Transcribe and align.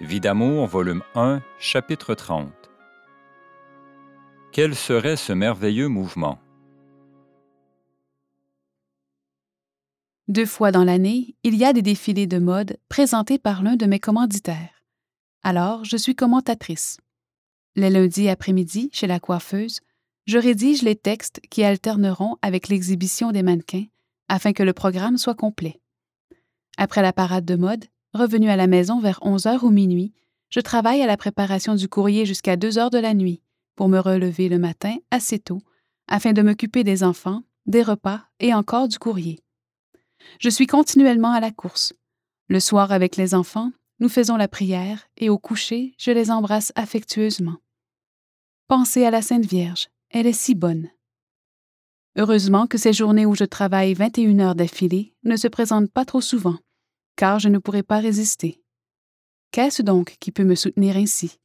Vie 0.00 0.18
d'amour, 0.20 0.66
volume 0.66 1.02
1, 1.14 1.42
chapitre 1.58 2.14
30. 2.14 2.50
Quel 4.50 4.74
serait 4.74 5.16
ce 5.16 5.34
merveilleux 5.34 5.88
mouvement? 5.88 6.38
Deux 10.26 10.46
fois 10.46 10.72
dans 10.72 10.84
l'année, 10.84 11.36
il 11.42 11.54
y 11.54 11.66
a 11.66 11.74
des 11.74 11.82
défilés 11.82 12.26
de 12.26 12.38
mode 12.38 12.78
présentés 12.88 13.38
par 13.38 13.62
l'un 13.62 13.76
de 13.76 13.84
mes 13.84 14.00
commanditaires. 14.00 14.82
Alors, 15.42 15.84
je 15.84 15.98
suis 15.98 16.14
commentatrice. 16.14 16.96
Les 17.76 17.90
lundis 17.90 18.30
après-midi, 18.30 18.88
chez 18.94 19.06
la 19.06 19.20
coiffeuse, 19.20 19.80
je 20.26 20.38
rédige 20.38 20.80
les 20.80 20.96
textes 20.96 21.42
qui 21.50 21.62
alterneront 21.62 22.38
avec 22.40 22.68
l'exhibition 22.68 23.32
des 23.32 23.42
mannequins 23.42 23.84
afin 24.28 24.54
que 24.54 24.62
le 24.62 24.72
programme 24.72 25.18
soit 25.18 25.34
complet. 25.34 25.78
Après 26.78 27.02
la 27.02 27.12
parade 27.12 27.44
de 27.44 27.56
mode, 27.56 27.84
revenu 28.12 28.48
à 28.48 28.56
la 28.56 28.66
maison 28.66 29.00
vers 29.00 29.18
11 29.22 29.46
heures 29.46 29.64
ou 29.64 29.70
minuit, 29.70 30.12
je 30.50 30.60
travaille 30.60 31.02
à 31.02 31.06
la 31.06 31.16
préparation 31.16 31.74
du 31.74 31.88
courrier 31.88 32.26
jusqu'à 32.26 32.56
2 32.56 32.78
heures 32.78 32.90
de 32.90 32.98
la 32.98 33.14
nuit 33.14 33.42
pour 33.76 33.88
me 33.88 33.98
relever 33.98 34.48
le 34.48 34.58
matin 34.58 34.96
assez 35.10 35.38
tôt 35.38 35.62
afin 36.08 36.32
de 36.32 36.42
m'occuper 36.42 36.84
des 36.84 37.04
enfants, 37.04 37.42
des 37.66 37.82
repas 37.82 38.22
et 38.40 38.52
encore 38.52 38.88
du 38.88 38.98
courrier. 38.98 39.38
Je 40.38 40.50
suis 40.50 40.66
continuellement 40.66 41.32
à 41.32 41.40
la 41.40 41.50
course. 41.50 41.92
Le 42.48 42.60
soir 42.60 42.92
avec 42.92 43.16
les 43.16 43.34
enfants, 43.34 43.70
nous 44.00 44.08
faisons 44.08 44.36
la 44.36 44.48
prière 44.48 45.06
et 45.16 45.28
au 45.28 45.38
coucher, 45.38 45.94
je 45.98 46.10
les 46.10 46.30
embrasse 46.30 46.72
affectueusement. 46.74 47.56
Pensez 48.66 49.04
à 49.04 49.10
la 49.10 49.22
Sainte 49.22 49.46
Vierge, 49.46 49.88
elle 50.10 50.26
est 50.26 50.32
si 50.32 50.54
bonne. 50.54 50.88
Heureusement 52.16 52.66
que 52.66 52.78
ces 52.78 52.92
journées 52.92 53.26
où 53.26 53.34
je 53.34 53.44
travaille 53.44 53.94
21 53.94 54.40
heures 54.40 54.54
d'affilée 54.54 55.14
ne 55.22 55.36
se 55.36 55.48
présentent 55.48 55.92
pas 55.92 56.04
trop 56.04 56.20
souvent, 56.20 56.58
car 57.20 57.38
je 57.38 57.50
ne 57.50 57.58
pourrais 57.58 57.82
pas 57.82 57.98
résister. 57.98 58.62
Qu'est-ce 59.50 59.82
donc 59.82 60.16
qui 60.20 60.32
peut 60.32 60.42
me 60.42 60.54
soutenir 60.54 60.96
ainsi? 60.96 61.38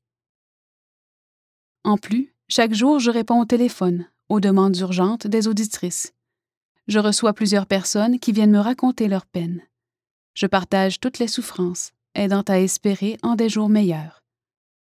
En 1.84 1.98
plus, 1.98 2.34
chaque 2.48 2.74
jour, 2.74 3.00
je 3.00 3.12
réponds 3.12 3.42
au 3.42 3.46
téléphone, 3.46 4.08
aux 4.30 4.40
demandes 4.40 4.78
urgentes 4.78 5.28
des 5.28 5.50
auditrices. 5.50 6.14
Je 6.88 6.98
reçois 6.98 7.34
plusieurs 7.34 7.66
personnes 7.66 8.20
qui 8.20 8.32
viennent 8.32 8.54
me 8.54 8.60
raconter 8.60 9.10
leurs 9.10 9.26
peines. 9.26 9.62
Je 10.34 10.48
partage 10.48 11.02
toutes 11.02 11.20
les 11.20 11.28
souffrances, 11.28 11.92
aidant 12.14 12.44
à 12.48 12.62
espérer 12.62 13.18
en 13.22 13.36
des 13.36 13.50
jours 13.50 13.68
meilleurs. 13.68 14.24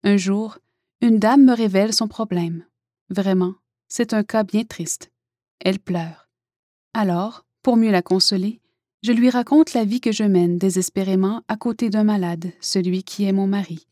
Un 0.05 0.19
jour, 0.19 0.59
une 1.01 1.19
dame 1.19 1.47
me 1.47 1.55
révèle 1.55 1.95
son 1.95 2.07
problème. 2.07 2.67
Vraiment, 3.09 3.55
c'est 3.89 4.13
un 4.13 4.25
cas 4.25 4.45
bien 4.45 4.65
triste. 4.65 5.11
Elle 5.59 5.79
pleure. 5.79 6.29
Alors, 6.93 7.47
pour 7.63 7.79
mieux 7.79 7.91
la 7.91 8.03
consoler, 8.03 8.61
je 9.07 9.13
lui 9.13 9.31
raconte 9.31 9.73
la 9.73 9.85
vie 9.85 10.01
que 10.01 10.11
je 10.11 10.25
mène 10.25 10.59
désespérément 10.59 11.45
à 11.47 11.57
côté 11.57 11.91
d'un 11.91 12.03
malade, 12.03 12.51
celui 12.61 13.05
qui 13.05 13.23
est 13.23 13.31
mon 13.31 13.47
mari. 13.47 13.87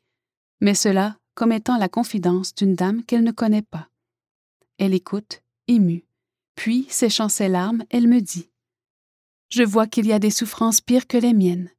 Mais 0.60 0.74
cela 0.74 1.16
comme 1.36 1.52
étant 1.52 1.78
la 1.78 1.88
confidence 1.88 2.52
d'une 2.52 2.74
dame 2.74 3.04
qu'elle 3.04 3.22
ne 3.22 3.30
connaît 3.30 3.62
pas. 3.62 3.88
Elle 4.76 4.92
écoute, 4.92 5.40
émue. 5.68 6.04
Puis, 6.56 6.86
séchant 6.88 7.28
ses 7.28 7.46
larmes, 7.46 7.84
elle 7.90 8.08
me 8.08 8.20
dit 8.20 8.50
Je 9.50 9.62
vois 9.62 9.86
qu'il 9.86 10.04
y 10.06 10.12
a 10.12 10.18
des 10.18 10.32
souffrances 10.32 10.80
pires 10.80 11.06
que 11.06 11.16
les 11.16 11.32
miennes. 11.32 11.70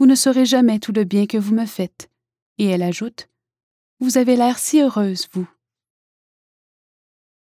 Vous 0.00 0.06
ne 0.06 0.16
saurez 0.16 0.44
jamais 0.44 0.80
tout 0.80 0.92
le 0.92 1.04
bien 1.04 1.26
que 1.26 1.38
vous 1.38 1.54
me 1.54 1.66
faites. 1.66 2.10
Et 2.58 2.66
elle 2.66 2.82
ajoute 2.82 3.28
Vous 4.00 4.18
avez 4.18 4.34
l'air 4.34 4.58
si 4.58 4.80
heureuse, 4.80 5.28
vous. 5.30 5.48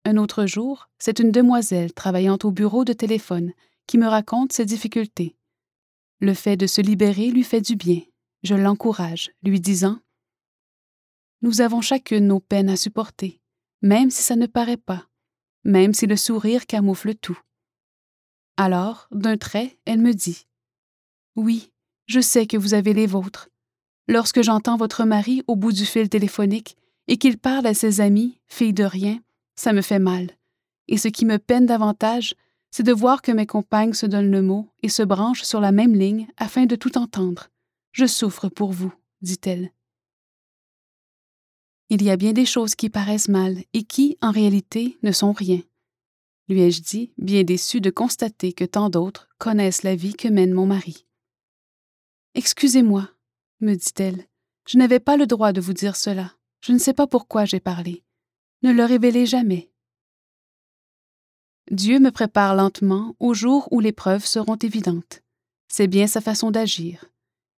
Un 0.05 0.19
autre 0.19 0.44
jour, 0.44 0.91
c'est 0.98 1.19
une 1.19 1.33
demoiselle 1.33 1.94
travaillant 1.94 2.36
au 2.42 2.50
bureau 2.50 2.84
de 2.84 2.92
téléphone 2.92 3.55
qui 3.87 3.99
me 3.99 4.07
raconte 4.07 4.53
ses 4.53 4.65
difficultés. 4.65 5.37
Le 6.21 6.35
fait 6.35 6.57
de 6.57 6.67
se 6.67 6.81
libérer 6.81 7.31
lui 7.31 7.43
fait 7.43 7.61
du 7.61 7.77
bien. 7.77 8.01
Je 8.43 8.55
l'encourage, 8.55 9.31
lui 9.43 9.61
disant 9.61 9.99
Nous 11.43 11.61
avons 11.61 11.81
chacune 11.81 12.27
nos 12.27 12.41
peines 12.41 12.69
à 12.69 12.77
supporter, 12.77 13.41
même 13.83 14.11
si 14.11 14.23
ça 14.23 14.37
ne 14.37 14.47
paraît 14.47 14.77
pas, 14.77 15.06
même 15.65 15.94
si 15.94 16.06
le 16.06 16.17
sourire 16.17 16.67
camoufle 16.67 17.15
tout. 17.15 17.39
Alors, 18.56 19.09
d'un 19.11 19.37
trait, 19.37 19.78
elle 19.84 20.00
me 20.00 20.12
dit 20.12 20.47
Oui, 21.37 21.73
je 22.06 22.21
sais 22.21 22.47
que 22.47 22.56
vous 22.56 22.75
avez 22.75 22.94
les 22.94 23.06
vôtres. 23.06 23.49
Lorsque 24.06 24.43
j'entends 24.43 24.77
votre 24.77 25.05
mari 25.05 25.43
au 25.47 25.56
bout 25.56 25.73
du 25.73 25.87
fil 25.87 26.09
téléphonique 26.09 26.77
et 27.09 27.17
qu'il 27.17 27.39
parle 27.39 27.67
à 27.67 27.75
ses 27.75 28.00
amis, 28.00 28.39
filles 28.47 28.75
de 28.75 28.84
rien, 28.84 29.21
ça 29.56 29.73
me 29.73 29.83
fait 29.83 29.99
mal. 29.99 30.31
Et 30.89 30.99
ce 30.99 31.09
qui 31.09 31.25
me 31.25 31.39
peine 31.39 31.67
davantage, 31.67 32.34
c'est 32.77 32.83
de 32.83 32.93
voir 32.93 33.23
que 33.23 33.31
mes 33.31 33.47
compagnes 33.47 33.93
se 33.93 34.05
donnent 34.05 34.33
le 34.33 34.43
mot 34.43 34.69
et 34.83 34.89
se 34.89 35.05
branchent 35.05 35.45
sur 35.45 35.61
la 35.61 35.71
même 35.71 35.95
ligne 35.95 36.27
afin 36.37 36.67
de 36.67 36.75
tout 36.75 36.99
entendre. 36.99 37.49
Je 37.93 38.05
souffre 38.05 38.49
pour 38.49 38.73
vous, 38.73 38.93
dit-elle. 39.23 39.71
Il 41.89 42.03
y 42.03 42.11
a 42.11 42.17
bien 42.17 42.33
des 42.33 42.45
choses 42.45 42.75
qui 42.75 42.91
paraissent 42.91 43.29
mal 43.29 43.62
et 43.75 43.85
qui, 43.85 44.19
en 44.21 44.33
réalité, 44.33 44.99
ne 45.05 45.12
sont 45.12 45.31
rien. 45.31 45.61
Lui 46.49 46.62
ai-je 46.62 46.83
dit, 46.83 47.12
bien 47.17 47.45
déçu 47.45 47.81
de 47.81 47.91
constater 47.91 48.53
que 48.53 48.65
tant 48.65 48.91
d'autres 48.91 49.29
connaissent 49.39 49.85
la 49.85 49.95
vie 49.95 50.15
que 50.15 50.27
mène 50.27 50.53
mon 50.53 50.67
mari. 50.67 51.06
Excusez-moi, 52.35 53.09
me 53.61 53.77
dit-elle, 53.77 54.27
je 54.67 54.79
n'avais 54.79 54.99
pas 54.99 55.17
le 55.17 55.29
droit 55.29 55.53
de 55.53 55.61
vous 55.61 55.75
dire 55.75 55.95
cela. 55.95 56.33
Je 56.61 56.73
ne 56.73 56.79
sais 56.79 56.93
pas 56.93 57.06
pourquoi 57.06 57.45
j'ai 57.45 57.61
parlé. 57.61 58.03
Ne 58.65 58.73
le 58.73 58.85
révélez 58.85 59.27
jamais. 59.27 59.71
Dieu 61.70 61.98
me 61.98 62.10
prépare 62.10 62.54
lentement 62.54 63.16
au 63.20 63.32
jour 63.32 63.69
où 63.70 63.80
les 63.80 63.92
preuves 63.92 64.26
seront 64.26 64.56
évidentes. 64.56 65.22
C'est 65.69 65.86
bien 65.86 66.06
sa 66.06 66.20
façon 66.20 66.50
d'agir. 66.50 67.06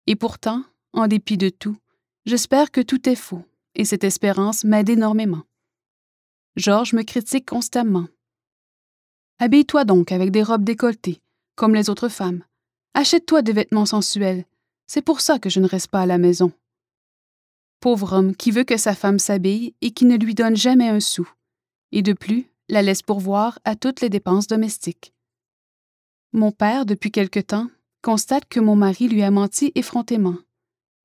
Et 0.05 0.15
pourtant, 0.15 0.63
en 0.93 1.07
dépit 1.07 1.37
de 1.37 1.49
tout, 1.49 1.77
j'espère 2.25 2.71
que 2.71 2.81
tout 2.81 3.09
est 3.09 3.15
faux, 3.15 3.43
et 3.73 3.83
cette 3.83 4.03
espérance 4.03 4.63
m'aide 4.63 4.89
énormément. 4.89 5.43
Georges 6.55 6.93
me 6.93 7.01
critique 7.01 7.47
constamment. 7.47 8.07
Habille-toi 9.39 9.83
donc 9.83 10.11
avec 10.11 10.31
des 10.31 10.43
robes 10.43 10.63
décolletées, 10.63 11.19
comme 11.55 11.75
les 11.75 11.89
autres 11.89 12.07
femmes. 12.07 12.43
Achète-toi 12.93 13.41
des 13.41 13.51
vêtements 13.51 13.85
sensuels. 13.85 14.45
C'est 14.87 15.01
pour 15.01 15.19
ça 15.19 15.39
que 15.39 15.49
je 15.49 15.59
ne 15.59 15.67
reste 15.67 15.89
pas 15.89 16.01
à 16.01 16.05
la 16.05 16.17
maison. 16.17 16.53
Pauvre 17.81 18.13
homme 18.13 18.35
qui 18.35 18.51
veut 18.51 18.63
que 18.63 18.77
sa 18.77 18.95
femme 18.95 19.19
s'habille 19.19 19.73
et 19.81 19.91
qui 19.91 20.05
ne 20.05 20.15
lui 20.15 20.35
donne 20.35 20.55
jamais 20.55 20.87
un 20.87 20.99
sou, 20.99 21.27
et 21.91 22.01
de 22.01 22.13
plus, 22.13 22.47
la 22.69 22.81
laisse 22.81 23.01
pourvoir 23.01 23.59
à 23.63 23.75
toutes 23.75 24.01
les 24.01 24.09
dépenses 24.09 24.47
domestiques. 24.47 25.13
Mon 26.33 26.51
père, 26.51 26.85
depuis 26.85 27.11
quelque 27.11 27.39
temps, 27.39 27.69
constate 28.01 28.45
que 28.45 28.59
mon 28.59 28.75
mari 28.75 29.07
lui 29.07 29.23
a 29.23 29.31
menti 29.31 29.71
effrontément. 29.75 30.37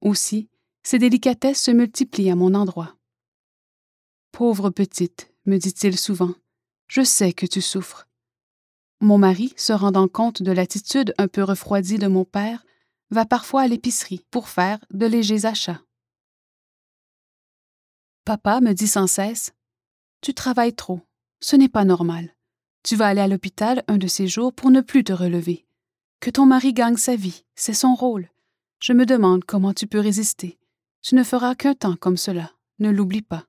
Aussi, 0.01 0.49
ses 0.83 0.99
délicatesses 0.99 1.63
se 1.63 1.71
multiplient 1.71 2.31
à 2.31 2.37
mon 2.37 2.55
endroit. 2.55 2.97
Pauvre 4.33 4.71
petite, 4.71 5.33
me 5.47 5.59
dit-il 5.59 5.99
souvent, 5.99 6.35
je 6.89 7.03
sais 7.03 7.33
que 7.33 7.47
tu 7.47 7.61
souffres. 7.61 8.09
Mon 9.01 9.19
mari, 9.19 9.53
se 9.57 9.73
rendant 9.73 10.09
compte 10.09 10.43
de 10.43 10.53
l'attitude 10.53 11.15
un 11.19 11.29
peu 11.29 11.43
refroidie 11.43 11.99
de 11.99 12.07
mon 12.07 12.25
père, 12.25 12.65
va 13.11 13.25
parfois 13.25 13.63
à 13.63 13.69
l'épicerie 13.69 14.25
pour 14.31 14.49
faire 14.49 14.79
de 14.91 15.07
légers 15.07 15.47
achats. 15.47 15.83
Papa 18.25 18.61
me 18.61 18.73
dit 18.73 18.87
sans 18.87 19.07
cesse 19.07 19.53
Tu 20.21 20.35
travailles 20.35 20.75
trop, 20.75 21.01
ce 21.41 21.57
n'est 21.57 21.69
pas 21.69 21.85
normal. 21.85 22.35
Tu 22.83 22.97
vas 22.97 23.09
aller 23.09 23.21
à 23.21 23.29
l'hôpital 23.29 23.83
un 23.89 23.99
de 23.99 24.07
ces 24.07 24.27
jours 24.27 24.53
pour 24.53 24.71
ne 24.71 24.81
plus 24.81 25.05
te 25.05 25.13
relever. 25.13 25.67
Que 26.21 26.31
ton 26.31 26.47
mari 26.47 26.73
gagne 26.73 26.97
sa 26.97 27.17
vie, 27.17 27.45
c'est 27.55 27.75
son 27.75 27.95
rôle. 27.95 28.29
Je 28.81 28.93
me 28.93 29.07
demande 29.07 29.45
comment 29.45 29.75
tu 29.75 29.87
peux 29.87 30.01
résister. 30.01 30.59
Tu 31.03 31.15
ne 31.15 31.25
feras 31.25 31.55
qu'un 31.55 31.75
temps 31.75 31.97
comme 31.97 32.17
cela, 32.17 32.53
ne 32.79 32.91
l'oublie 32.91 33.23
pas. 33.23 33.47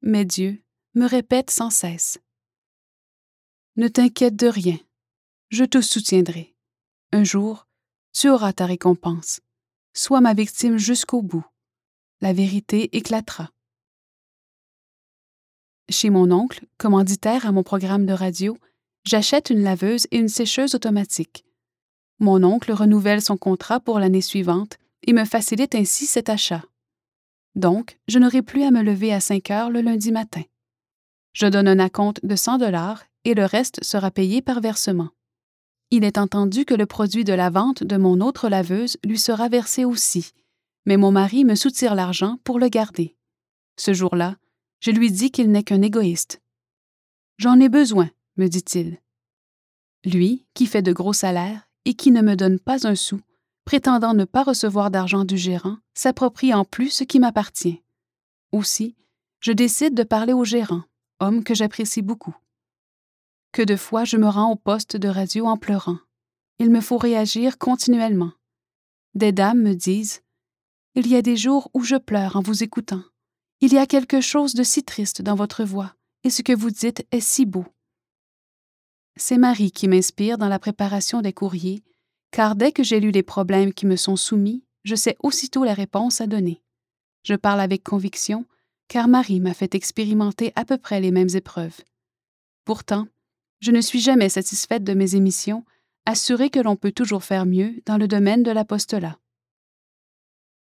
Mais 0.00 0.24
Dieu 0.24 0.62
me 0.94 1.06
répète 1.06 1.50
sans 1.50 1.70
cesse. 1.70 2.18
Ne 3.76 3.88
t'inquiète 3.88 4.36
de 4.36 4.48
rien, 4.48 4.78
je 5.50 5.64
te 5.64 5.80
soutiendrai. 5.80 6.54
Un 7.12 7.24
jour, 7.24 7.66
tu 8.12 8.28
auras 8.28 8.52
ta 8.52 8.66
récompense. 8.66 9.40
Sois 9.94 10.20
ma 10.20 10.34
victime 10.34 10.78
jusqu'au 10.78 11.22
bout. 11.22 11.46
La 12.20 12.32
vérité 12.32 12.96
éclatera. 12.96 13.50
Chez 15.92 16.08
mon 16.08 16.30
oncle, 16.30 16.64
commanditaire 16.78 17.44
à 17.44 17.52
mon 17.52 17.62
programme 17.62 18.06
de 18.06 18.14
radio, 18.14 18.56
j'achète 19.04 19.50
une 19.50 19.62
laveuse 19.62 20.06
et 20.10 20.16
une 20.16 20.30
sécheuse 20.30 20.74
automatique. 20.74 21.44
Mon 22.18 22.42
oncle 22.44 22.72
renouvelle 22.72 23.20
son 23.20 23.36
contrat 23.36 23.78
pour 23.78 23.98
l'année 23.98 24.22
suivante 24.22 24.78
et 25.06 25.12
me 25.12 25.26
facilite 25.26 25.74
ainsi 25.74 26.06
cet 26.06 26.30
achat. 26.30 26.64
Donc, 27.56 27.98
je 28.08 28.18
n'aurai 28.18 28.40
plus 28.40 28.62
à 28.62 28.70
me 28.70 28.80
lever 28.80 29.12
à 29.12 29.20
5 29.20 29.50
heures 29.50 29.68
le 29.68 29.82
lundi 29.82 30.12
matin. 30.12 30.40
Je 31.34 31.46
donne 31.46 31.68
un 31.68 31.78
acompte 31.78 32.24
de 32.24 32.36
100 32.36 32.56
dollars 32.56 33.04
et 33.24 33.34
le 33.34 33.44
reste 33.44 33.84
sera 33.84 34.10
payé 34.10 34.40
par 34.40 34.62
versement. 34.62 35.10
Il 35.90 36.04
est 36.04 36.16
entendu 36.16 36.64
que 36.64 36.74
le 36.74 36.86
produit 36.86 37.24
de 37.24 37.34
la 37.34 37.50
vente 37.50 37.84
de 37.84 37.98
mon 37.98 38.22
autre 38.22 38.48
laveuse 38.48 38.96
lui 39.04 39.18
sera 39.18 39.50
versé 39.50 39.84
aussi, 39.84 40.32
mais 40.86 40.96
mon 40.96 41.12
mari 41.12 41.44
me 41.44 41.54
soutire 41.54 41.94
l'argent 41.94 42.38
pour 42.44 42.58
le 42.58 42.68
garder. 42.68 43.14
Ce 43.76 43.92
jour-là, 43.92 44.36
je 44.82 44.90
lui 44.90 45.12
dis 45.12 45.30
qu'il 45.30 45.52
n'est 45.52 45.62
qu'un 45.62 45.80
égoïste. 45.80 46.42
J'en 47.38 47.60
ai 47.60 47.68
besoin, 47.68 48.10
me 48.36 48.48
dit-il. 48.48 48.98
Lui, 50.04 50.44
qui 50.54 50.66
fait 50.66 50.82
de 50.82 50.92
gros 50.92 51.12
salaires 51.12 51.68
et 51.84 51.94
qui 51.94 52.10
ne 52.10 52.20
me 52.20 52.34
donne 52.34 52.58
pas 52.58 52.88
un 52.88 52.96
sou, 52.96 53.20
prétendant 53.64 54.12
ne 54.12 54.24
pas 54.24 54.42
recevoir 54.42 54.90
d'argent 54.90 55.24
du 55.24 55.38
gérant, 55.38 55.78
s'approprie 55.94 56.52
en 56.52 56.64
plus 56.64 56.90
ce 56.90 57.04
qui 57.04 57.20
m'appartient. 57.20 57.80
Aussi, 58.50 58.96
je 59.38 59.52
décide 59.52 59.94
de 59.94 60.02
parler 60.02 60.32
au 60.32 60.44
gérant, 60.44 60.82
homme 61.20 61.44
que 61.44 61.54
j'apprécie 61.54 62.02
beaucoup. 62.02 62.34
Que 63.52 63.62
de 63.62 63.76
fois 63.76 64.04
je 64.04 64.16
me 64.16 64.28
rends 64.28 64.50
au 64.50 64.56
poste 64.56 64.96
de 64.96 65.08
radio 65.08 65.46
en 65.46 65.56
pleurant. 65.56 65.98
Il 66.58 66.70
me 66.70 66.80
faut 66.80 66.98
réagir 66.98 67.56
continuellement. 67.58 68.32
Des 69.14 69.30
dames 69.30 69.62
me 69.62 69.74
disent 69.74 70.22
Il 70.96 71.06
y 71.06 71.14
a 71.14 71.22
des 71.22 71.36
jours 71.36 71.70
où 71.72 71.84
je 71.84 71.96
pleure 71.96 72.34
en 72.34 72.42
vous 72.42 72.64
écoutant. 72.64 73.02
Il 73.64 73.72
y 73.72 73.78
a 73.78 73.86
quelque 73.86 74.20
chose 74.20 74.54
de 74.54 74.64
si 74.64 74.82
triste 74.82 75.22
dans 75.22 75.36
votre 75.36 75.62
voix, 75.62 75.94
et 76.24 76.30
ce 76.30 76.42
que 76.42 76.52
vous 76.52 76.72
dites 76.72 77.06
est 77.12 77.20
si 77.20 77.46
beau. 77.46 77.64
C'est 79.14 79.38
Marie 79.38 79.70
qui 79.70 79.86
m'inspire 79.86 80.36
dans 80.36 80.48
la 80.48 80.58
préparation 80.58 81.20
des 81.20 81.32
courriers, 81.32 81.84
car 82.32 82.56
dès 82.56 82.72
que 82.72 82.82
j'ai 82.82 82.98
lu 82.98 83.12
les 83.12 83.22
problèmes 83.22 83.72
qui 83.72 83.86
me 83.86 83.94
sont 83.94 84.16
soumis, 84.16 84.64
je 84.82 84.96
sais 84.96 85.16
aussitôt 85.22 85.62
la 85.62 85.74
réponse 85.74 86.20
à 86.20 86.26
donner. 86.26 86.60
Je 87.22 87.34
parle 87.34 87.60
avec 87.60 87.84
conviction, 87.84 88.46
car 88.88 89.06
Marie 89.06 89.38
m'a 89.38 89.54
fait 89.54 89.76
expérimenter 89.76 90.52
à 90.56 90.64
peu 90.64 90.76
près 90.76 91.00
les 91.00 91.12
mêmes 91.12 91.36
épreuves. 91.36 91.82
Pourtant, 92.64 93.06
je 93.60 93.70
ne 93.70 93.80
suis 93.80 94.00
jamais 94.00 94.28
satisfaite 94.28 94.82
de 94.82 94.94
mes 94.94 95.14
émissions, 95.14 95.64
assurée 96.04 96.50
que 96.50 96.58
l'on 96.58 96.74
peut 96.74 96.90
toujours 96.90 97.22
faire 97.22 97.46
mieux 97.46 97.80
dans 97.86 97.96
le 97.96 98.08
domaine 98.08 98.42
de 98.42 98.50
l'apostolat. 98.50 99.20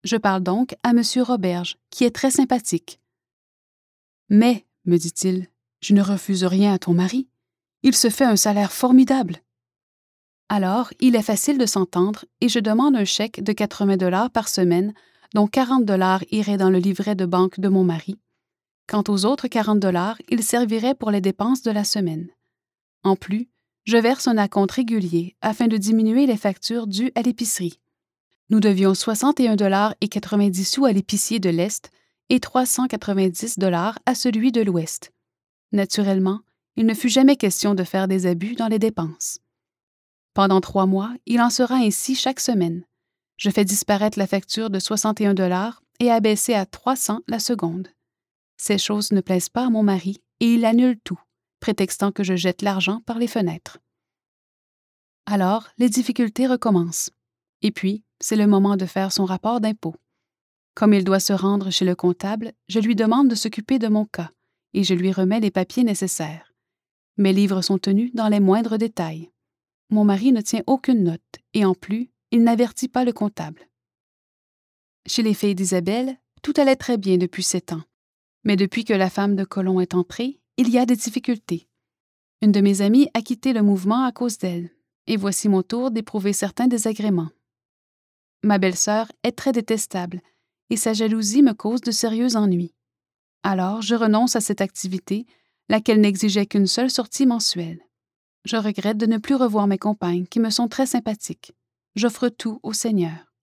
Je 0.06 0.18
parle 0.18 0.44
donc 0.44 0.76
à 0.84 0.92
M. 0.92 1.02
Roberge, 1.24 1.78
qui 1.90 2.04
est 2.04 2.14
très 2.14 2.30
sympathique. 2.30 3.00
Mais, 4.30 4.64
me 4.86 4.98
dit-il, 4.98 5.48
je 5.82 5.96
ne 5.96 6.02
refuse 6.04 6.44
rien 6.44 6.74
à 6.74 6.80
ton 6.80 6.94
mari. 6.94 7.28
Il 7.82 7.96
se 7.96 8.12
fait 8.12 8.24
un 8.24 8.36
salaire 8.36 8.72
formidable. 8.72 9.38
Alors, 10.48 10.94
il 11.00 11.16
est 11.16 11.24
facile 11.24 11.58
de 11.58 11.66
s'entendre 11.66 12.26
et 12.40 12.50
je 12.50 12.60
demande 12.60 12.96
un 12.96 13.04
chèque 13.04 13.44
de 13.44 13.52
80 13.52 13.98
dollars 13.98 14.30
par 14.30 14.48
semaine, 14.48 14.94
dont 15.34 15.48
40 15.48 15.86
dollars 15.86 16.24
iraient 16.30 16.58
dans 16.58 16.70
le 16.70 16.78
livret 16.78 17.16
de 17.16 17.26
banque 17.26 17.60
de 17.60 17.68
mon 17.68 17.84
mari. 17.84 18.20
Quant 18.88 19.04
aux 19.08 19.26
autres 19.26 19.48
40 19.48 19.80
dollars, 19.80 20.20
ils 20.30 20.44
serviraient 20.44 20.94
pour 20.94 21.10
les 21.10 21.22
dépenses 21.22 21.64
de 21.64 21.72
la 21.72 21.84
semaine. 21.84 22.30
En 23.04 23.16
plus, 23.16 23.50
je 23.86 23.98
verse 23.98 24.28
un 24.28 24.38
acompte 24.38 24.74
régulier 24.74 25.36
afin 25.42 25.66
de 25.68 25.78
diminuer 25.78 26.28
les 26.28 26.38
factures 26.38 26.86
dues 26.86 27.12
à 27.16 27.24
l'épicerie. 27.24 27.80
Nous 28.50 28.60
devions 28.60 28.94
61 28.94 29.56
dollars 29.56 29.96
et 30.02 30.08
90 30.08 30.64
sous 30.66 30.86
à 30.86 30.92
l'épicier 30.92 31.40
de 31.40 31.50
l'Est 31.50 31.90
et 32.30 32.40
390 32.40 33.58
dollars 33.58 33.98
à 34.06 34.14
celui 34.14 34.52
de 34.52 34.62
l'Ouest. 34.62 35.12
Naturellement, 35.72 36.42
il 36.76 36.86
ne 36.86 36.94
fut 36.94 37.10
jamais 37.10 37.38
question 37.38 37.74
de 37.74 37.84
faire 37.84 38.08
des 38.08 38.28
abus 38.28 38.56
dans 38.56 38.68
les 38.68 38.80
dépenses. 38.80 39.40
Pendant 40.36 40.62
trois 40.62 40.86
mois, 40.86 41.14
il 41.26 41.42
en 41.42 41.50
sera 41.50 41.76
ainsi 41.76 42.14
chaque 42.14 42.40
semaine. 42.40 42.84
Je 43.38 43.50
fais 43.50 43.66
disparaître 43.66 44.20
la 44.20 44.28
facture 44.28 44.70
de 44.70 44.80
61 44.80 45.34
dollars 45.34 45.82
et 46.00 46.12
abaisser 46.12 46.54
à 46.54 46.66
300 46.66 47.22
la 47.28 47.40
seconde. 47.40 47.88
Ces 48.58 48.78
choses 48.78 49.12
ne 49.12 49.22
plaisent 49.22 49.50
pas 49.50 49.66
à 49.66 49.70
mon 49.70 49.84
mari 49.84 50.22
et 50.40 50.54
il 50.54 50.66
annule 50.66 51.00
tout, 51.04 51.20
prétextant 51.60 52.12
que 52.12 52.24
je 52.24 52.36
jette 52.36 52.62
l'argent 52.62 53.02
par 53.06 53.18
les 53.18 53.28
fenêtres. 53.28 53.80
Alors, 55.26 55.68
les 55.78 55.90
difficultés 55.90 56.48
recommencent. 56.48 57.10
Et 57.66 57.72
puis, 57.72 58.04
c'est 58.20 58.36
le 58.36 58.46
moment 58.46 58.78
de 58.78 58.86
faire 58.86 59.12
son 59.12 59.26
rapport 59.26 59.60
d'impôt. 59.60 59.96
Comme 60.76 60.94
il 60.94 61.04
doit 61.04 61.20
se 61.20 61.34
rendre 61.34 61.72
chez 61.72 61.84
le 61.84 61.96
comptable, 61.96 62.54
je 62.68 62.80
lui 62.80 62.96
demande 62.96 63.28
de 63.28 63.34
s'occuper 63.34 63.80
de 63.80 63.88
mon 63.88 64.06
cas 64.06 64.30
et 64.76 64.84
je 64.84 64.94
lui 64.94 65.12
remets 65.12 65.40
les 65.40 65.50
papiers 65.50 65.84
nécessaires. 65.84 66.54
Mes 67.18 67.34
livres 67.34 67.64
sont 67.64 67.80
tenus 67.80 68.14
dans 68.14 68.28
les 68.28 68.40
moindres 68.40 68.78
détails. 68.78 69.32
Mon 69.90 70.04
mari 70.04 70.32
ne 70.32 70.42
tient 70.42 70.62
aucune 70.68 71.04
note, 71.04 71.40
et 71.56 71.66
en 71.66 71.74
plus, 71.74 72.12
il 72.30 72.44
n'avertit 72.44 72.88
pas 72.88 73.04
le 73.04 73.14
comptable. 73.14 73.68
Chez 75.08 75.24
les 75.24 75.34
filles 75.34 75.56
d'Isabelle, 75.56 76.20
tout 76.44 76.54
allait 76.58 76.76
très 76.76 76.98
bien 76.98 77.18
depuis 77.18 77.42
sept 77.42 77.74
ans. 77.74 77.82
Mais 78.44 78.58
depuis 78.58 78.84
que 78.84 78.94
la 78.94 79.10
femme 79.10 79.36
de 79.36 79.44
Colomb 79.44 79.80
est 79.80 79.96
entrée, 79.96 80.40
il 80.58 80.70
y 80.70 80.78
a 80.78 80.86
des 80.86 80.98
difficultés. 80.98 81.68
Une 82.44 82.52
de 82.52 82.62
mes 82.62 82.82
amies 82.82 83.10
a 83.16 83.24
quitté 83.24 83.54
le 83.54 83.64
mouvement 83.64 84.04
à 84.04 84.12
cause 84.12 84.38
d'elle, 84.38 84.70
et 85.08 85.18
voici 85.18 85.50
mon 85.50 85.64
tour 85.64 85.90
d'éprouver 85.90 86.34
certains 86.34 86.68
désagréments. 86.68 87.30
Ma 88.46 88.60
belle-sœur 88.60 89.12
est 89.24 89.32
très 89.32 89.52
détestable, 89.54 90.22
et 90.70 90.78
sa 90.78 90.94
jalousie 90.94 91.42
me 91.42 91.54
cause 91.54 91.82
de 91.82 91.90
sérieux 91.90 92.36
ennuis. 92.36 92.76
Alors, 93.42 93.82
je 93.82 93.96
renonce 93.96 94.36
à 94.36 94.40
cette 94.40 94.62
activité, 94.62 95.26
laquelle 95.68 96.00
n'exigeait 96.00 96.46
qu'une 96.46 96.68
seule 96.68 96.92
sortie 96.92 97.26
mensuelle. 97.26 97.84
Je 98.44 98.56
regrette 98.56 98.98
de 98.98 99.08
ne 99.08 99.18
plus 99.18 99.34
revoir 99.34 99.66
mes 99.66 99.80
compagnes, 99.80 100.28
qui 100.28 100.40
me 100.40 100.52
sont 100.52 100.68
très 100.68 100.86
sympathiques. 100.86 101.54
J'offre 101.96 102.30
tout 102.30 102.60
au 102.62 102.72
Seigneur. 102.72 103.34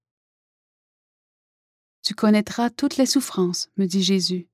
Tu 2.04 2.14
connaîtras 2.14 2.70
toutes 2.70 2.96
les 2.96 3.06
souffrances, 3.06 3.70
me 3.76 3.87
dit 3.87 4.04
Jésus, 4.04 4.46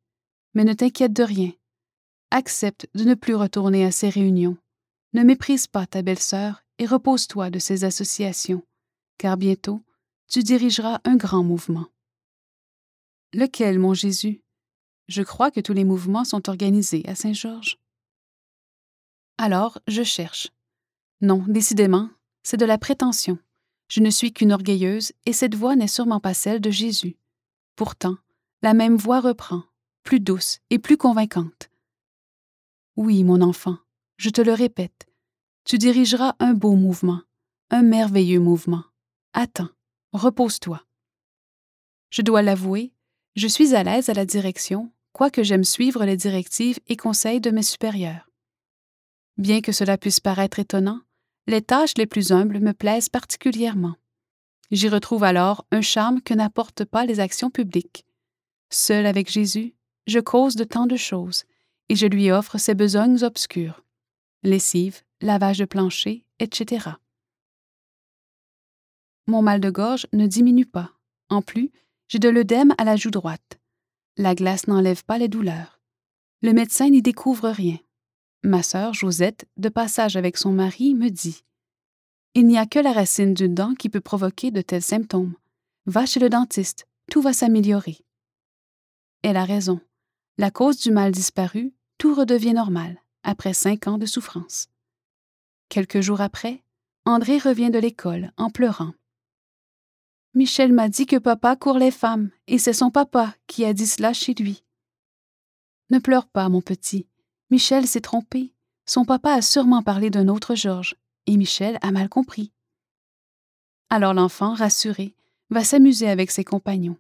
mais 0.55 0.65
ne 0.65 0.73
t'inquiète 0.73 1.13
de 1.13 1.25
rien. 1.25 1.53
Accepte 2.31 2.89
de 2.95 3.05
ne 3.05 3.15
plus 3.15 3.35
retourner 3.35 3.85
à 3.85 3.91
ces 3.91 4.09
réunions. 4.09 4.57
Ne 5.13 5.25
méprise 5.25 5.67
pas 5.67 5.85
ta 5.85 6.01
belle-sœur 6.01 6.65
et 6.79 6.87
repose-toi 6.87 7.51
de 7.51 7.59
ces 7.59 7.85
associations, 7.85 8.63
car 9.19 9.37
bientôt 9.37 9.83
tu 10.29 10.43
dirigeras 10.43 11.01
un 11.05 11.17
grand 11.17 11.43
mouvement. 11.43 11.87
Lequel, 13.33 13.79
mon 13.79 13.95
Jésus? 13.95 14.43
Je 15.09 15.23
crois 15.23 15.51
que 15.51 15.61
tous 15.61 15.73
les 15.73 15.85
mouvements 15.85 16.25
sont 16.25 16.49
organisés 16.49 17.03
à 17.09 17.15
Saint-Georges. 17.15 17.79
Alors, 19.39 19.79
je 19.87 20.03
cherche. 20.03 20.49
Non, 21.23 21.45
décidément, 21.49 22.11
c'est 22.43 22.59
de 22.59 22.67
la 22.67 22.77
prétention. 22.77 23.39
Je 23.89 24.01
ne 24.01 24.11
suis 24.11 24.33
qu'une 24.33 24.53
orgueilleuse, 24.53 25.13
et 25.25 25.33
cette 25.33 25.55
voix 25.55 25.77
n'est 25.77 25.89
sûrement 25.89 26.21
pas 26.21 26.35
celle 26.35 26.61
de 26.61 26.71
Jésus. 26.71 27.17
Pourtant, 27.75 28.19
la 28.61 28.75
même 28.75 28.97
voix 28.97 29.21
reprend, 29.21 29.63
plus 30.03 30.21
douce 30.21 30.59
et 30.69 30.79
plus 30.79 30.99
convaincante. 30.99 31.71
Oui, 32.97 33.25
mon 33.25 33.41
enfant, 33.41 33.79
je 34.19 34.29
te 34.29 34.43
le 34.43 34.53
répète, 34.53 35.09
tu 35.65 35.79
dirigeras 35.79 36.35
un 36.39 36.53
beau 36.53 36.75
mouvement, 36.75 37.23
un 37.71 37.83
merveilleux 37.83 38.41
mouvement. 38.41 38.85
Attends, 39.33 39.69
repose-toi. 40.13 40.83
Je 42.11 42.23
dois 42.23 42.43
l'avouer, 42.43 42.93
je 43.37 43.47
suis 43.47 43.75
à 43.75 43.83
l'aise 43.83 44.09
à 44.09 44.15
la 44.15 44.25
direction, 44.25 44.91
quoique 45.13 45.43
j'aime 45.43 45.65
suivre 45.65 46.05
les 46.05 46.17
directives 46.17 46.79
et 46.87 46.97
conseils 46.97 47.41
de 47.41 47.51
mes 47.51 47.63
supérieurs. 47.63 48.29
Bien 49.37 49.61
que 49.61 49.73
cela 49.73 49.99
puisse 49.99 50.21
paraître 50.21 50.59
étonnant, 50.59 51.01
les 51.47 51.63
tâches 51.63 51.97
les 51.97 52.07
plus 52.07 52.33
humbles 52.33 52.61
me 52.61 52.73
plaisent 52.73 53.09
particulièrement. 53.09 53.95
J'y 54.71 54.89
retrouve 54.89 55.25
alors 55.25 55.67
un 55.71 55.81
charme 55.81 56.21
que 56.21 56.35
n'apportent 56.35 56.85
pas 56.85 57.07
les 57.07 57.21
actions 57.21 57.51
publiques. 57.51 58.05
Seul 58.71 59.07
avec 59.07 59.31
Jésus, 59.31 59.75
je 60.07 60.21
cause 60.21 60.57
de 60.57 60.65
tant 60.65 60.87
de 60.87 60.97
choses, 60.97 61.45
et 61.89 61.97
je 61.97 62.07
lui 62.07 62.31
offre 62.31 62.59
ses 62.59 62.75
besognes 62.75 63.23
obscures. 63.23 63.85
Lessive, 64.43 65.03
lavage 65.21 65.59
de 65.59 65.65
plancher, 65.65 66.25
etc. 66.39 66.91
Mon 69.29 69.43
mal 69.43 69.61
de 69.61 69.69
gorge 69.69 70.07
ne 70.15 70.27
diminue 70.27 70.65
pas. 70.65 70.91
En 71.29 71.43
plus, 71.43 71.71
j'ai 72.09 72.19
de 72.19 72.31
l'œdème 72.31 72.75
à 72.79 72.85
la 72.85 72.97
joue 72.97 73.11
droite. 73.11 73.61
La 74.17 74.35
glace 74.35 74.67
n'enlève 74.67 75.05
pas 75.05 75.19
les 75.19 75.29
douleurs. 75.29 75.83
Le 76.41 76.55
médecin 76.55 76.89
n'y 76.89 77.03
découvre 77.03 77.51
rien. 77.51 77.79
Ma 78.43 78.63
sœur 78.63 78.95
Josette, 78.95 79.47
de 79.59 79.69
passage 79.69 80.17
avec 80.17 80.39
son 80.39 80.51
mari, 80.51 80.95
me 80.95 81.11
dit 81.11 81.45
Il 82.35 82.47
n'y 82.47 82.57
a 82.57 82.65
que 82.65 82.79
la 82.79 82.93
racine 82.93 83.35
d'une 83.35 83.55
dent 83.55 83.75
qui 83.75 83.91
peut 83.91 84.01
provoquer 84.01 84.51
de 84.51 84.63
tels 84.63 84.83
symptômes. 84.83 85.35
Va 85.85 86.07
chez 86.07 86.21
le 86.21 86.31
dentiste, 86.31 86.87
tout 87.11 87.21
va 87.21 87.35
s'améliorer. 87.35 87.99
Elle 89.23 89.37
a 89.37 89.45
raison. 89.45 89.79
La 90.39 90.51
cause 90.51 90.79
du 90.79 90.91
mal 90.91 91.13
disparu, 91.13 91.75
tout 91.99 92.15
redevient 92.15 92.55
normal, 92.55 93.03
après 93.25 93.53
cinq 93.53 93.89
ans 93.89 93.99
de 93.99 94.07
souffrance. 94.07 94.69
Quelques 95.69 96.01
jours 96.01 96.23
après, 96.23 96.63
André 97.05 97.37
revient 97.37 97.71
de 97.71 97.79
l'école 97.79 98.33
en 98.39 98.49
pleurant. 98.49 98.95
Michel 100.35 100.73
m'a 100.73 100.89
dit 100.89 101.07
que 101.07 101.17
papa 101.17 101.57
court 101.57 101.79
les 101.79 101.91
femmes, 101.91 102.31
et 102.47 102.59
c'est 102.59 102.73
son 102.73 102.91
papa 102.91 103.35
qui 103.47 103.65
a 103.65 103.73
dit 103.73 103.87
cela 103.87 104.13
chez 104.13 104.35
lui. 104.35 104.63
Ne 105.91 105.99
pleure 105.99 106.27
pas, 106.27 106.49
mon 106.49 106.61
petit. 106.61 107.07
Michel 107.51 107.87
s'est 107.87 108.03
trompé. 108.03 108.53
Son 108.85 109.05
papa 109.05 109.33
a 109.33 109.43
sûrement 109.43 109.83
parlé 109.83 110.11
d'un 110.11 110.29
autre 110.29 110.55
Georges, 110.55 110.97
et 111.27 111.37
Michel 111.37 111.79
a 111.83 111.91
mal 111.93 112.09
compris. 112.09 112.53
Alors 113.91 114.15
l'enfant, 114.15 114.55
rassuré, 114.55 115.15
va 115.51 115.65
s'amuser 115.65 116.09
avec 116.09 116.31
ses 116.31 116.45
compagnons. 116.45 116.99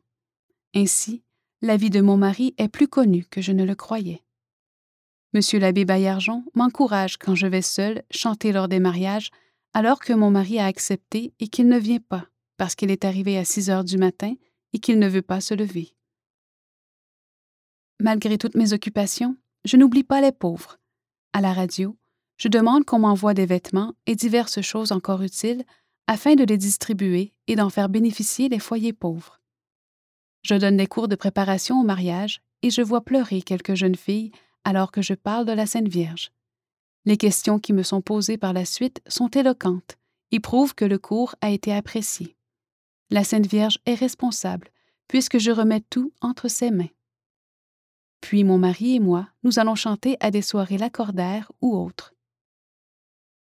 Ainsi, 0.74 1.22
la 1.60 1.76
vie 1.76 1.90
de 1.90 2.00
mon 2.00 2.16
mari 2.16 2.54
est 2.56 2.68
plus 2.68 2.88
connue 2.88 3.24
que 3.24 3.42
je 3.42 3.52
ne 3.52 3.64
le 3.64 3.74
croyais. 3.74 4.22
Monsieur 5.34 5.58
l'abbé 5.58 5.84
Baillargeon 5.84 6.44
m'encourage 6.54 7.18
quand 7.18 7.34
je 7.34 7.46
vais 7.46 7.62
seul 7.62 8.02
chanter 8.10 8.52
lors 8.52 8.68
des 8.68 8.80
mariages, 8.80 9.30
alors 9.74 10.00
que 10.00 10.14
mon 10.14 10.30
mari 10.30 10.58
a 10.58 10.64
accepté 10.64 11.34
et 11.40 11.48
qu'il 11.48 11.68
ne 11.68 11.78
vient 11.78 12.00
pas, 12.00 12.26
parce 12.58 12.74
qu'il 12.74 12.90
est 12.90 13.06
arrivé 13.06 13.38
à 13.38 13.44
6 13.44 13.70
heures 13.70 13.84
du 13.84 13.96
matin 13.96 14.34
et 14.74 14.78
qu'il 14.78 14.98
ne 14.98 15.08
veut 15.08 15.22
pas 15.22 15.40
se 15.40 15.54
lever. 15.54 15.94
Malgré 18.00 18.36
toutes 18.36 18.54
mes 18.54 18.74
occupations, 18.74 19.36
je 19.64 19.76
n'oublie 19.76 20.04
pas 20.04 20.20
les 20.20 20.32
pauvres. 20.32 20.78
À 21.32 21.40
la 21.40 21.52
radio, 21.52 21.96
je 22.36 22.48
demande 22.48 22.84
qu'on 22.84 23.00
m'envoie 23.00 23.34
des 23.34 23.46
vêtements 23.46 23.94
et 24.06 24.14
diverses 24.14 24.60
choses 24.60 24.92
encore 24.92 25.22
utiles 25.22 25.64
afin 26.06 26.34
de 26.34 26.44
les 26.44 26.56
distribuer 26.56 27.32
et 27.48 27.56
d'en 27.56 27.70
faire 27.70 27.88
bénéficier 27.88 28.48
les 28.48 28.58
foyers 28.58 28.92
pauvres. 28.92 29.40
Je 30.42 30.54
donne 30.54 30.76
des 30.76 30.86
cours 30.86 31.08
de 31.08 31.16
préparation 31.16 31.80
au 31.80 31.84
mariage 31.84 32.40
et 32.62 32.70
je 32.70 32.82
vois 32.82 33.04
pleurer 33.04 33.42
quelques 33.42 33.74
jeunes 33.74 33.96
filles 33.96 34.30
alors 34.64 34.92
que 34.92 35.02
je 35.02 35.14
parle 35.14 35.44
de 35.44 35.52
la 35.52 35.66
Sainte 35.66 35.88
Vierge. 35.88 36.30
Les 37.04 37.16
questions 37.16 37.58
qui 37.58 37.72
me 37.72 37.82
sont 37.82 38.00
posées 38.00 38.38
par 38.38 38.52
la 38.52 38.64
suite 38.64 39.00
sont 39.08 39.28
éloquentes 39.28 39.96
et 40.30 40.40
prouvent 40.40 40.74
que 40.74 40.84
le 40.84 40.98
cours 40.98 41.34
a 41.40 41.50
été 41.50 41.74
apprécié. 41.74 42.37
La 43.10 43.24
Sainte 43.24 43.46
Vierge 43.46 43.78
est 43.86 43.94
responsable, 43.94 44.68
puisque 45.08 45.38
je 45.38 45.50
remets 45.50 45.82
tout 45.88 46.12
entre 46.20 46.48
ses 46.48 46.70
mains. 46.70 46.90
Puis 48.20 48.44
mon 48.44 48.58
mari 48.58 48.96
et 48.96 49.00
moi, 49.00 49.28
nous 49.42 49.58
allons 49.58 49.74
chanter 49.74 50.16
à 50.20 50.30
des 50.30 50.42
soirées 50.42 50.76
lacordaires 50.76 51.50
ou 51.62 51.76
autres. 51.76 52.14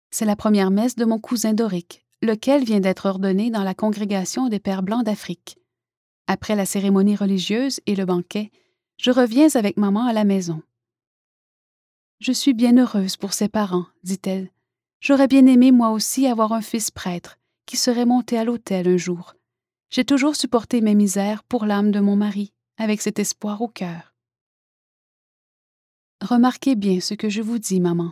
C'est 0.09 0.25
la 0.25 0.35
première 0.35 0.71
messe 0.71 0.95
de 0.95 1.05
mon 1.05 1.19
cousin 1.19 1.53
Doric, 1.53 2.05
lequel 2.21 2.63
vient 2.63 2.79
d'être 2.79 3.05
ordonné 3.05 3.51
dans 3.51 3.63
la 3.63 3.75
congrégation 3.75 4.47
des 4.47 4.59
Pères 4.59 4.83
Blancs 4.83 5.03
d'Afrique. 5.03 5.57
Après 6.27 6.55
la 6.55 6.65
cérémonie 6.65 7.15
religieuse 7.15 7.79
et 7.85 7.95
le 7.95 8.05
banquet, 8.05 8.51
je 8.97 9.11
reviens 9.11 9.49
avec 9.55 9.77
maman 9.77 10.05
à 10.05 10.13
la 10.13 10.23
maison. 10.23 10.63
Je 12.19 12.31
suis 12.31 12.53
bien 12.53 12.77
heureuse 12.77 13.17
pour 13.17 13.33
ses 13.33 13.49
parents, 13.49 13.85
dit-elle. 14.03 14.49
J'aurais 15.01 15.27
bien 15.27 15.45
aimé 15.45 15.71
moi 15.71 15.89
aussi 15.89 16.25
avoir 16.25 16.53
un 16.53 16.61
fils 16.61 16.89
prêtre, 16.89 17.37
qui 17.65 17.75
serait 17.75 18.05
monté 18.05 18.37
à 18.37 18.45
l'autel 18.45 18.87
un 18.87 18.97
jour. 18.97 19.35
J'ai 19.93 20.05
toujours 20.05 20.35
supporté 20.35 20.81
mes 20.81 20.95
misères 20.95 21.43
pour 21.43 21.67
l'âme 21.67 21.91
de 21.91 21.99
mon 21.99 22.15
mari, 22.15 22.51
avec 22.77 22.99
cet 22.99 23.19
espoir 23.19 23.61
au 23.61 23.67
cœur. 23.67 24.15
Remarquez 26.19 26.73
bien 26.73 26.99
ce 26.99 27.13
que 27.13 27.29
je 27.29 27.43
vous 27.43 27.59
dis, 27.59 27.79
maman. 27.79 28.11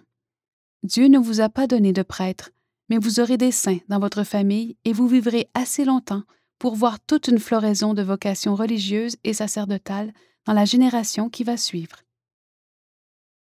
Dieu 0.83 1.07
ne 1.07 1.17
vous 1.17 1.41
a 1.41 1.49
pas 1.49 1.65
donné 1.65 1.91
de 1.91 2.03
prêtre, 2.03 2.51
mais 2.87 2.99
vous 2.99 3.19
aurez 3.19 3.37
des 3.37 3.51
saints 3.51 3.79
dans 3.87 3.97
votre 3.97 4.23
famille 4.23 4.77
et 4.85 4.93
vous 4.93 5.07
vivrez 5.07 5.49
assez 5.55 5.83
longtemps 5.83 6.21
pour 6.59 6.75
voir 6.75 6.99
toute 6.99 7.29
une 7.29 7.39
floraison 7.39 7.95
de 7.95 8.03
vocations 8.03 8.53
religieuses 8.53 9.17
et 9.23 9.33
sacerdotales 9.33 10.13
dans 10.45 10.53
la 10.53 10.65
génération 10.65 11.31
qui 11.31 11.43
va 11.43 11.57
suivre. 11.57 12.03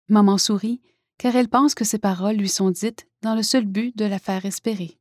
Maman 0.08 0.38
sourit, 0.38 0.80
car 1.18 1.36
elle 1.36 1.50
pense 1.50 1.76
que 1.76 1.84
ces 1.84 2.00
paroles 2.00 2.38
lui 2.38 2.48
sont 2.48 2.72
dites 2.72 3.06
dans 3.22 3.36
le 3.36 3.44
seul 3.44 3.66
but 3.66 3.98
de 3.98 4.06
la 4.06 4.18
faire 4.18 4.46
espérer. 4.46 4.98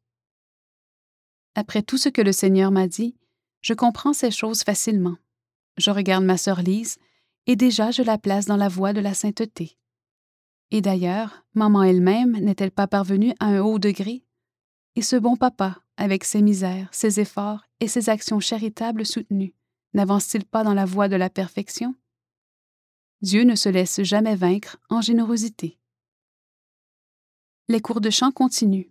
Après 1.54 1.82
tout 1.82 1.98
ce 1.98 2.08
que 2.08 2.22
le 2.22 2.32
Seigneur 2.32 2.72
m'a 2.72 2.88
dit, 2.88 3.14
je 3.60 3.74
comprends 3.74 4.12
ces 4.12 4.30
choses 4.30 4.62
facilement. 4.62 5.16
Je 5.76 5.90
regarde 5.90 6.24
ma 6.24 6.36
sœur 6.36 6.62
Lise, 6.62 6.98
et 7.46 7.56
déjà 7.56 7.90
je 7.90 8.02
la 8.02 8.18
place 8.18 8.46
dans 8.46 8.56
la 8.56 8.68
voie 8.68 8.92
de 8.92 9.00
la 9.00 9.14
sainteté. 9.14 9.78
Et 10.70 10.80
d'ailleurs, 10.80 11.44
maman 11.54 11.82
elle-même 11.82 12.32
n'est-elle 12.32 12.70
pas 12.70 12.86
parvenue 12.86 13.34
à 13.40 13.46
un 13.46 13.60
haut 13.60 13.78
degré? 13.78 14.24
Et 14.96 15.02
ce 15.02 15.16
bon 15.16 15.36
papa, 15.36 15.78
avec 15.96 16.24
ses 16.24 16.42
misères, 16.42 16.88
ses 16.92 17.20
efforts 17.20 17.64
et 17.80 17.88
ses 17.88 18.10
actions 18.10 18.40
charitables 18.40 19.06
soutenues, 19.06 19.54
n'avance-t-il 19.94 20.44
pas 20.44 20.64
dans 20.64 20.74
la 20.74 20.84
voie 20.84 21.08
de 21.08 21.16
la 21.16 21.30
perfection? 21.30 21.94
Dieu 23.22 23.44
ne 23.44 23.54
se 23.54 23.68
laisse 23.68 24.02
jamais 24.02 24.36
vaincre 24.36 24.76
en 24.90 25.00
générosité. 25.00 25.78
Les 27.68 27.80
cours 27.80 28.00
de 28.00 28.10
chant 28.10 28.30
continuent. 28.30 28.90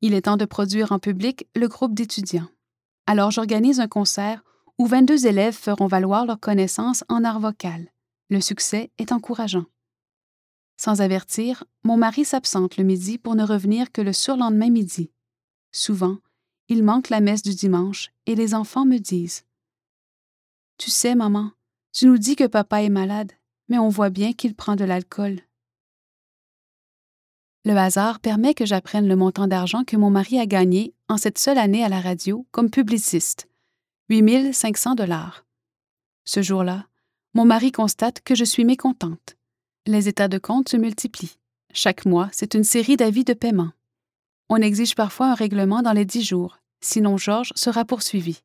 Il 0.00 0.14
est 0.14 0.22
temps 0.22 0.36
de 0.36 0.44
produire 0.44 0.92
en 0.92 0.98
public 0.98 1.46
le 1.54 1.68
groupe 1.68 1.94
d'étudiants. 1.94 2.48
Alors 3.06 3.30
j'organise 3.30 3.80
un 3.80 3.88
concert 3.88 4.42
où 4.78 4.86
22 4.86 5.26
élèves 5.26 5.54
feront 5.54 5.86
valoir 5.86 6.26
leurs 6.26 6.40
connaissances 6.40 7.04
en 7.08 7.24
art 7.24 7.40
vocal. 7.40 7.92
Le 8.28 8.40
succès 8.40 8.90
est 8.98 9.12
encourageant. 9.12 9.66
Sans 10.76 11.00
avertir, 11.00 11.64
mon 11.84 11.96
mari 11.96 12.24
s'absente 12.24 12.76
le 12.76 12.84
midi 12.84 13.16
pour 13.16 13.34
ne 13.34 13.44
revenir 13.44 13.92
que 13.92 14.02
le 14.02 14.12
surlendemain 14.12 14.70
midi. 14.70 15.10
Souvent, 15.72 16.18
il 16.68 16.82
manque 16.82 17.08
la 17.08 17.20
messe 17.20 17.42
du 17.42 17.54
dimanche 17.54 18.10
et 18.26 18.34
les 18.34 18.54
enfants 18.54 18.84
me 18.84 18.98
disent 18.98 19.44
Tu 20.76 20.90
sais, 20.90 21.14
maman, 21.14 21.52
tu 21.92 22.06
nous 22.06 22.18
dis 22.18 22.36
que 22.36 22.46
papa 22.46 22.82
est 22.82 22.90
malade, 22.90 23.32
mais 23.68 23.78
on 23.78 23.88
voit 23.88 24.10
bien 24.10 24.32
qu'il 24.32 24.54
prend 24.54 24.76
de 24.76 24.84
l'alcool. 24.84 25.40
Le 27.66 27.76
hasard 27.76 28.20
permet 28.20 28.54
que 28.54 28.64
j'apprenne 28.64 29.08
le 29.08 29.16
montant 29.16 29.48
d'argent 29.48 29.82
que 29.82 29.96
mon 29.96 30.08
mari 30.08 30.38
a 30.38 30.46
gagné 30.46 30.94
en 31.08 31.16
cette 31.16 31.36
seule 31.36 31.58
année 31.58 31.82
à 31.82 31.88
la 31.88 32.00
radio 32.00 32.46
comme 32.52 32.70
publiciste 32.70 33.48
8500 34.08 34.94
dollars. 34.94 35.44
Ce 36.24 36.42
jour-là, 36.42 36.86
mon 37.34 37.44
mari 37.44 37.72
constate 37.72 38.20
que 38.20 38.36
je 38.36 38.44
suis 38.44 38.64
mécontente. 38.64 39.36
Les 39.84 40.06
états 40.06 40.28
de 40.28 40.38
compte 40.38 40.68
se 40.68 40.76
multiplient. 40.76 41.38
Chaque 41.74 42.06
mois, 42.06 42.28
c'est 42.30 42.54
une 42.54 42.62
série 42.62 42.96
d'avis 42.96 43.24
de 43.24 43.34
paiement. 43.34 43.72
On 44.48 44.58
exige 44.58 44.94
parfois 44.94 45.32
un 45.32 45.34
règlement 45.34 45.82
dans 45.82 45.92
les 45.92 46.04
dix 46.04 46.22
jours, 46.22 46.58
sinon 46.80 47.16
Georges 47.16 47.52
sera 47.56 47.84
poursuivi. 47.84 48.42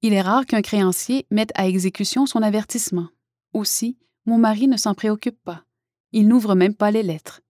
Il 0.00 0.14
est 0.14 0.22
rare 0.22 0.46
qu'un 0.46 0.62
créancier 0.62 1.26
mette 1.30 1.52
à 1.56 1.68
exécution 1.68 2.24
son 2.24 2.40
avertissement. 2.40 3.08
Aussi, 3.52 3.98
mon 4.24 4.38
mari 4.38 4.66
ne 4.66 4.78
s'en 4.78 4.94
préoccupe 4.94 5.44
pas. 5.44 5.64
Il 6.12 6.26
n'ouvre 6.26 6.54
même 6.54 6.74
pas 6.74 6.90
les 6.90 7.02
lettres. 7.02 7.42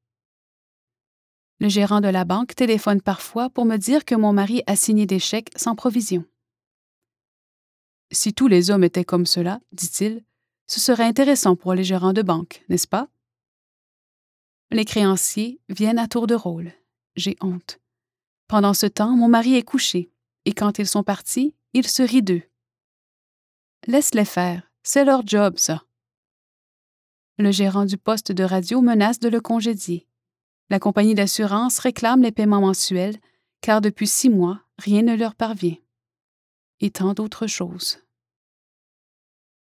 Le 1.60 1.68
gérant 1.68 2.00
de 2.00 2.08
la 2.08 2.24
banque 2.24 2.54
téléphone 2.54 3.00
parfois 3.00 3.48
pour 3.48 3.64
me 3.64 3.76
dire 3.76 4.04
que 4.04 4.14
mon 4.14 4.32
mari 4.32 4.62
a 4.66 4.76
signé 4.76 5.06
des 5.06 5.18
chèques 5.18 5.50
sans 5.56 5.74
provision. 5.74 6.24
Si 8.10 8.34
tous 8.34 8.48
les 8.48 8.70
hommes 8.70 8.84
étaient 8.84 9.04
comme 9.04 9.26
cela, 9.26 9.60
dit-il, 9.72 10.24
ce 10.66 10.80
serait 10.80 11.04
intéressant 11.04 11.56
pour 11.56 11.74
les 11.74 11.84
gérants 11.84 12.12
de 12.12 12.22
banque, 12.22 12.64
n'est-ce 12.68 12.88
pas? 12.88 13.08
Les 14.70 14.84
créanciers 14.84 15.60
viennent 15.68 15.98
à 15.98 16.08
tour 16.08 16.26
de 16.26 16.34
rôle. 16.34 16.72
J'ai 17.16 17.36
honte. 17.40 17.80
Pendant 18.48 18.74
ce 18.74 18.86
temps, 18.86 19.16
mon 19.16 19.28
mari 19.28 19.54
est 19.54 19.62
couché, 19.62 20.10
et 20.44 20.52
quand 20.52 20.78
ils 20.78 20.86
sont 20.86 21.02
partis, 21.02 21.54
il 21.72 21.86
se 21.86 22.02
rit 22.02 22.22
d'eux. 22.22 22.42
Laisse-les 23.86 24.24
faire, 24.24 24.70
c'est 24.82 25.04
leur 25.04 25.26
job, 25.26 25.58
ça. 25.58 25.84
Le 27.38 27.50
gérant 27.50 27.84
du 27.84 27.96
poste 27.96 28.32
de 28.32 28.44
radio 28.44 28.80
menace 28.80 29.18
de 29.18 29.28
le 29.28 29.40
congédier. 29.40 30.06
La 30.70 30.78
compagnie 30.78 31.14
d'assurance 31.14 31.78
réclame 31.78 32.22
les 32.22 32.32
paiements 32.32 32.60
mensuels, 32.60 33.16
car 33.60 33.80
depuis 33.80 34.06
six 34.06 34.30
mois, 34.30 34.60
rien 34.78 35.02
ne 35.02 35.14
leur 35.14 35.34
parvient. 35.34 35.76
Et 36.80 36.90
tant 36.90 37.14
d'autres 37.14 37.46
choses. 37.46 37.98